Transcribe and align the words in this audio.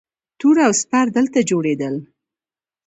توره 0.39 0.63
او 0.67 0.73
سپر 0.81 1.05
دلته 1.15 1.39
جوړیدل 1.49 1.95